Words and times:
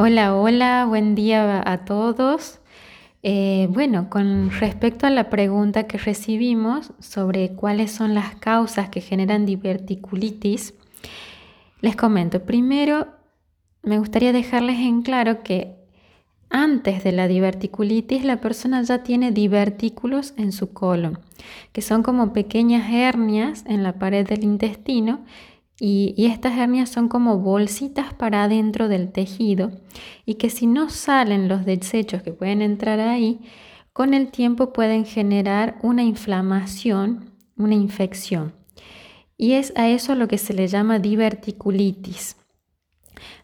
Hola, 0.00 0.36
hola, 0.36 0.86
buen 0.86 1.16
día 1.16 1.60
a 1.66 1.84
todos. 1.84 2.60
Eh, 3.24 3.66
bueno, 3.68 4.08
con 4.08 4.52
respecto 4.52 5.08
a 5.08 5.10
la 5.10 5.28
pregunta 5.28 5.88
que 5.88 5.98
recibimos 5.98 6.92
sobre 7.00 7.56
cuáles 7.56 7.90
son 7.90 8.14
las 8.14 8.36
causas 8.36 8.90
que 8.90 9.00
generan 9.00 9.44
diverticulitis, 9.44 10.74
les 11.80 11.96
comento. 11.96 12.44
Primero, 12.44 13.08
me 13.82 13.98
gustaría 13.98 14.32
dejarles 14.32 14.78
en 14.78 15.02
claro 15.02 15.42
que 15.42 15.74
antes 16.48 17.02
de 17.02 17.10
la 17.10 17.26
diverticulitis 17.26 18.24
la 18.24 18.40
persona 18.40 18.82
ya 18.82 19.02
tiene 19.02 19.32
divertículos 19.32 20.32
en 20.36 20.52
su 20.52 20.72
colon, 20.72 21.18
que 21.72 21.82
son 21.82 22.04
como 22.04 22.32
pequeñas 22.32 22.88
hernias 22.92 23.64
en 23.66 23.82
la 23.82 23.94
pared 23.94 24.24
del 24.24 24.44
intestino 24.44 25.24
y, 25.80 26.26
estas 26.26 26.58
hernias 26.58 26.90
son 26.90 27.08
como 27.08 27.38
bolsitas 27.38 28.12
para 28.12 28.44
adentro 28.44 28.88
del 28.88 29.12
tejido 29.12 29.70
y 30.26 30.34
que 30.34 30.50
si 30.50 30.66
no 30.66 30.90
salen 30.90 31.48
los 31.48 31.64
desechos 31.64 32.22
que 32.22 32.32
pueden 32.32 32.62
entrar 32.62 32.98
ahí, 32.98 33.40
con 33.92 34.12
el 34.12 34.30
tiempo 34.30 34.72
pueden 34.72 35.04
generar 35.04 35.78
una 35.82 36.02
inflamación, 36.02 37.30
una 37.56 37.74
infección. 37.74 38.54
Y 39.36 39.52
es 39.52 39.72
a 39.76 39.88
eso 39.88 40.16
lo 40.16 40.26
que 40.26 40.38
se 40.38 40.52
le 40.52 40.66
llama 40.66 40.98
diverticulitis. 40.98 42.36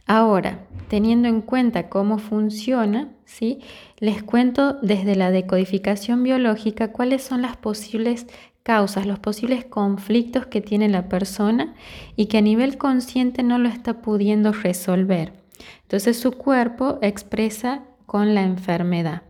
Ahora, 0.06 0.66
teniendo 0.89 1.28
en 1.28 1.41
cuenta 1.41 1.89
cómo 1.89 2.19
funciona, 2.19 3.12
¿sí? 3.25 3.61
les 3.98 4.23
cuento 4.23 4.75
desde 4.75 5.14
la 5.14 5.30
decodificación 5.30 6.23
biológica 6.23 6.92
cuáles 6.92 7.23
son 7.23 7.42
las 7.42 7.56
posibles 7.56 8.27
causas, 8.65 9.07
los 9.07 9.21
posibles 9.21 9.65
conflictos 9.65 10.47
que 10.47 10.61
tiene 10.61 10.89
la 10.89 11.09
persona 11.09 11.75
y 12.17 12.27
que 12.27 12.39
a 12.39 12.41
nivel 12.41 12.79
consciente 12.79 13.45
no 13.45 13.59
lo 13.59 13.69
está 13.69 14.01
pudiendo 14.03 14.53
resolver. 14.53 15.35
Entonces 15.83 16.19
su 16.19 16.33
cuerpo 16.33 16.99
expresa 17.03 17.85
con 18.07 18.35
la 18.35 18.43
enfermedad. 18.43 19.23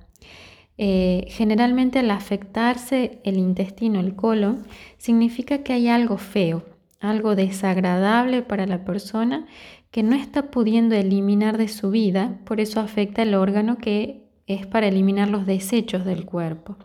Eh, 0.78 1.26
generalmente 1.28 1.98
al 1.98 2.10
afectarse 2.10 3.20
el 3.24 3.36
intestino, 3.36 4.00
el 4.00 4.14
colon, 4.16 4.64
significa 4.98 5.58
que 5.58 5.72
hay 5.72 5.88
algo 5.88 6.16
feo, 6.16 6.64
algo 7.00 7.34
desagradable 7.34 8.42
para 8.42 8.66
la 8.66 8.84
persona 8.84 9.46
que 9.90 10.02
no 10.02 10.16
está 10.16 10.50
pudiendo 10.50 10.94
eliminar 10.94 11.58
de 11.58 11.68
su 11.68 11.90
vida, 11.90 12.38
por 12.44 12.60
eso 12.60 12.80
afecta 12.80 13.22
el 13.22 13.34
órgano 13.34 13.78
que 13.78 14.24
es 14.46 14.66
para 14.66 14.88
eliminar 14.88 15.28
los 15.28 15.46
desechos 15.46 16.04
del 16.04 16.24
cuerpo. 16.24 16.76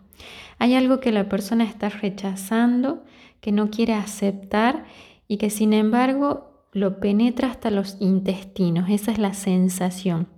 Hay 0.58 0.74
algo 0.74 1.00
que 1.00 1.12
la 1.12 1.28
persona 1.28 1.64
está 1.64 1.88
rechazando, 1.88 3.04
que 3.40 3.52
no 3.52 3.70
quiere 3.70 3.94
aceptar 3.94 4.84
y 5.26 5.38
que 5.38 5.50
sin 5.50 5.72
embargo 5.72 6.68
lo 6.72 7.00
penetra 7.00 7.50
hasta 7.50 7.70
los 7.70 7.96
intestinos. 8.00 8.90
Esa 8.90 9.12
es 9.12 9.18
la 9.18 9.34
sensación. 9.34 10.28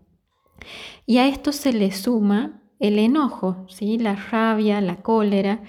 Y 1.07 1.19
a 1.19 1.29
esto 1.29 1.53
se 1.53 1.73
le 1.73 1.93
suma 1.93 2.63
el 2.79 2.99
enojo, 2.99 3.65
¿sí? 3.69 3.99
la 3.99 4.17
rabia, 4.17 4.81
la 4.81 4.97
cólera, 5.03 5.63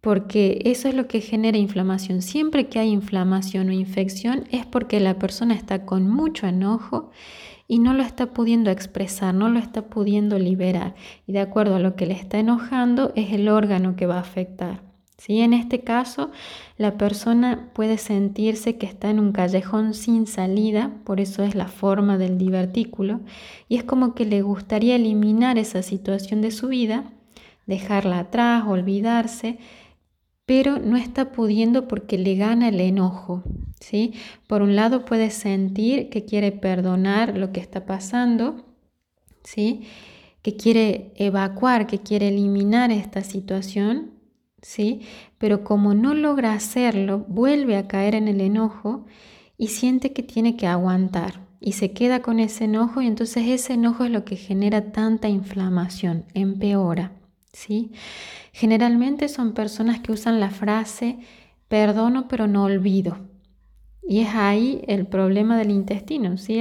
porque 0.00 0.60
eso 0.64 0.88
es 0.88 0.94
lo 0.94 1.06
que 1.06 1.20
genera 1.20 1.58
inflamación. 1.58 2.22
Siempre 2.22 2.68
que 2.68 2.80
hay 2.80 2.90
inflamación 2.90 3.68
o 3.68 3.72
infección 3.72 4.44
es 4.50 4.66
porque 4.66 4.98
la 4.98 5.18
persona 5.18 5.54
está 5.54 5.86
con 5.86 6.08
mucho 6.08 6.46
enojo 6.46 7.10
y 7.68 7.78
no 7.78 7.94
lo 7.94 8.02
está 8.02 8.26
pudiendo 8.26 8.70
expresar, 8.70 9.34
no 9.34 9.48
lo 9.48 9.58
está 9.58 9.82
pudiendo 9.82 10.38
liberar. 10.38 10.94
Y 11.26 11.32
de 11.32 11.40
acuerdo 11.40 11.76
a 11.76 11.80
lo 11.80 11.96
que 11.96 12.06
le 12.06 12.14
está 12.14 12.38
enojando 12.38 13.12
es 13.16 13.32
el 13.32 13.48
órgano 13.48 13.96
que 13.96 14.06
va 14.06 14.16
a 14.16 14.20
afectar. 14.20 14.82
¿Sí? 15.18 15.40
En 15.40 15.52
este 15.52 15.82
caso, 15.82 16.32
la 16.78 16.98
persona 16.98 17.70
puede 17.74 17.96
sentirse 17.96 18.76
que 18.76 18.86
está 18.86 19.08
en 19.08 19.20
un 19.20 19.30
callejón 19.30 19.94
sin 19.94 20.26
salida, 20.26 20.90
por 21.04 21.20
eso 21.20 21.44
es 21.44 21.54
la 21.54 21.68
forma 21.68 22.18
del 22.18 22.38
divertículo, 22.38 23.20
y 23.68 23.76
es 23.76 23.84
como 23.84 24.16
que 24.16 24.24
le 24.24 24.42
gustaría 24.42 24.96
eliminar 24.96 25.58
esa 25.58 25.82
situación 25.82 26.40
de 26.40 26.50
su 26.50 26.66
vida, 26.66 27.04
dejarla 27.66 28.18
atrás, 28.18 28.64
olvidarse, 28.66 29.58
pero 30.44 30.78
no 30.78 30.96
está 30.96 31.30
pudiendo 31.30 31.86
porque 31.86 32.18
le 32.18 32.34
gana 32.34 32.68
el 32.68 32.80
enojo. 32.80 33.44
¿Sí? 33.82 34.14
Por 34.46 34.62
un 34.62 34.76
lado 34.76 35.04
puede 35.04 35.30
sentir 35.30 36.08
que 36.08 36.24
quiere 36.24 36.52
perdonar 36.52 37.36
lo 37.36 37.52
que 37.52 37.60
está 37.60 37.84
pasando, 37.84 38.64
¿sí? 39.42 39.82
que 40.42 40.56
quiere 40.56 41.12
evacuar, 41.16 41.86
que 41.86 41.98
quiere 41.98 42.28
eliminar 42.28 42.90
esta 42.90 43.22
situación, 43.22 44.12
¿sí? 44.60 45.00
pero 45.38 45.64
como 45.64 45.94
no 45.94 46.14
logra 46.14 46.54
hacerlo, 46.54 47.24
vuelve 47.28 47.76
a 47.76 47.88
caer 47.88 48.14
en 48.14 48.28
el 48.28 48.40
enojo 48.40 49.06
y 49.58 49.68
siente 49.68 50.12
que 50.12 50.22
tiene 50.22 50.56
que 50.56 50.66
aguantar 50.66 51.40
y 51.60 51.72
se 51.72 51.92
queda 51.92 52.22
con 52.22 52.40
ese 52.40 52.64
enojo 52.64 53.02
y 53.02 53.06
entonces 53.06 53.48
ese 53.48 53.74
enojo 53.74 54.04
es 54.04 54.10
lo 54.10 54.24
que 54.24 54.36
genera 54.36 54.92
tanta 54.92 55.28
inflamación, 55.28 56.24
empeora. 56.34 57.12
¿sí? 57.52 57.92
Generalmente 58.52 59.28
son 59.28 59.52
personas 59.52 60.00
que 60.00 60.12
usan 60.12 60.40
la 60.40 60.50
frase 60.50 61.18
perdono 61.68 62.28
pero 62.28 62.46
no 62.46 62.64
olvido. 62.64 63.31
Y 64.04 64.20
es 64.20 64.34
ahí 64.34 64.82
el 64.88 65.06
problema 65.06 65.56
del 65.56 65.70
intestino, 65.70 66.36
¿sí? 66.36 66.60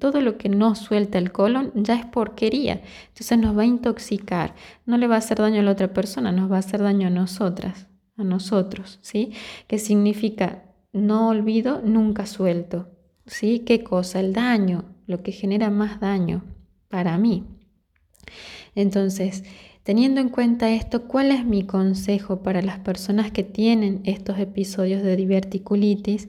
todo 0.00 0.20
lo 0.20 0.36
que 0.38 0.48
no 0.48 0.74
suelta 0.74 1.18
el 1.18 1.30
colon 1.30 1.70
ya 1.74 1.94
es 1.94 2.04
porquería, 2.04 2.82
entonces 3.08 3.38
nos 3.38 3.56
va 3.56 3.62
a 3.62 3.66
intoxicar, 3.66 4.54
no 4.84 4.98
le 4.98 5.06
va 5.06 5.14
a 5.14 5.18
hacer 5.18 5.38
daño 5.38 5.60
a 5.60 5.62
la 5.62 5.70
otra 5.70 5.92
persona, 5.92 6.32
nos 6.32 6.50
va 6.50 6.56
a 6.56 6.58
hacer 6.58 6.82
daño 6.82 7.06
a 7.06 7.10
nosotras, 7.10 7.86
a 8.16 8.24
nosotros, 8.24 8.98
¿sí? 9.02 9.32
Que 9.68 9.78
significa 9.78 10.64
no 10.92 11.28
olvido, 11.28 11.80
nunca 11.84 12.26
suelto, 12.26 12.88
¿sí? 13.26 13.60
¿Qué 13.60 13.84
cosa? 13.84 14.18
El 14.18 14.32
daño, 14.32 14.96
lo 15.06 15.22
que 15.22 15.30
genera 15.30 15.70
más 15.70 16.00
daño 16.00 16.44
para 16.88 17.16
mí. 17.18 17.44
Entonces, 18.74 19.44
Teniendo 19.88 20.20
en 20.20 20.28
cuenta 20.28 20.68
esto, 20.68 21.08
¿cuál 21.08 21.30
es 21.30 21.46
mi 21.46 21.64
consejo 21.64 22.42
para 22.42 22.60
las 22.60 22.78
personas 22.78 23.32
que 23.32 23.42
tienen 23.42 24.02
estos 24.04 24.38
episodios 24.38 25.02
de 25.02 25.16
diverticulitis? 25.16 26.28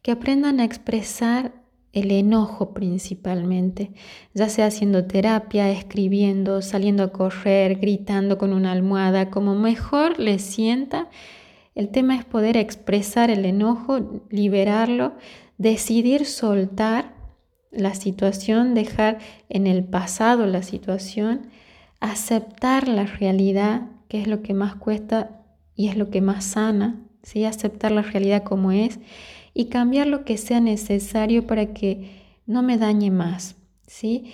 Que 0.00 0.10
aprendan 0.10 0.58
a 0.58 0.64
expresar 0.64 1.52
el 1.92 2.10
enojo 2.10 2.72
principalmente, 2.72 3.90
ya 4.32 4.48
sea 4.48 4.68
haciendo 4.68 5.04
terapia, 5.04 5.70
escribiendo, 5.70 6.62
saliendo 6.62 7.02
a 7.02 7.12
correr, 7.12 7.78
gritando 7.78 8.38
con 8.38 8.54
una 8.54 8.72
almohada, 8.72 9.28
como 9.28 9.54
mejor 9.54 10.18
les 10.18 10.40
sienta. 10.40 11.10
El 11.74 11.90
tema 11.90 12.16
es 12.16 12.24
poder 12.24 12.56
expresar 12.56 13.30
el 13.30 13.44
enojo, 13.44 14.22
liberarlo, 14.30 15.12
decidir 15.58 16.24
soltar 16.24 17.12
la 17.70 17.94
situación, 17.94 18.72
dejar 18.72 19.18
en 19.50 19.66
el 19.66 19.84
pasado 19.84 20.46
la 20.46 20.62
situación 20.62 21.50
aceptar 22.04 22.88
la 22.88 23.04
realidad, 23.04 23.88
que 24.08 24.20
es 24.20 24.26
lo 24.26 24.42
que 24.42 24.54
más 24.54 24.76
cuesta 24.76 25.42
y 25.74 25.88
es 25.88 25.96
lo 25.96 26.10
que 26.10 26.20
más 26.20 26.44
sana, 26.44 27.00
¿sí? 27.22 27.44
aceptar 27.44 27.92
la 27.92 28.02
realidad 28.02 28.42
como 28.42 28.72
es 28.72 29.00
y 29.54 29.66
cambiar 29.66 30.06
lo 30.06 30.24
que 30.24 30.36
sea 30.36 30.60
necesario 30.60 31.46
para 31.46 31.72
que 31.72 32.22
no 32.46 32.62
me 32.62 32.76
dañe 32.76 33.10
más 33.10 33.56
¿sí? 33.86 34.32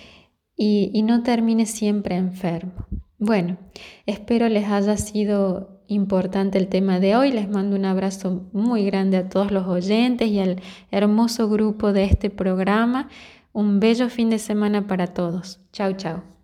y, 0.55 0.91
y 0.93 1.03
no 1.03 1.23
termine 1.23 1.65
siempre 1.65 2.15
enfermo. 2.15 2.87
Bueno, 3.17 3.57
espero 4.05 4.49
les 4.49 4.67
haya 4.67 4.97
sido 4.97 5.81
importante 5.87 6.57
el 6.57 6.67
tema 6.67 6.99
de 6.99 7.15
hoy. 7.15 7.31
Les 7.31 7.47
mando 7.47 7.75
un 7.75 7.85
abrazo 7.85 8.49
muy 8.51 8.83
grande 8.85 9.17
a 9.17 9.29
todos 9.29 9.51
los 9.51 9.67
oyentes 9.67 10.27
y 10.27 10.39
al 10.39 10.61
hermoso 10.89 11.47
grupo 11.47 11.93
de 11.93 12.05
este 12.05 12.29
programa. 12.29 13.09
Un 13.53 13.79
bello 13.79 14.09
fin 14.09 14.29
de 14.29 14.39
semana 14.39 14.87
para 14.87 15.07
todos. 15.07 15.59
Chao, 15.71 15.93
chao. 15.93 16.40